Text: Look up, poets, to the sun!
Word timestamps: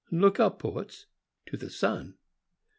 Look 0.09 0.39
up, 0.39 0.57
poets, 0.57 1.05
to 1.45 1.55
the 1.57 1.69
sun! 1.69 2.15